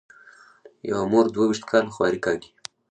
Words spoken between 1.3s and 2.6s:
دوه وېشت کاله خواري کاږي.